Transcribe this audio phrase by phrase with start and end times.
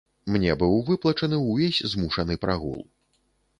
[0.35, 2.83] Мне быў выплачаны увесь змушаны прагул.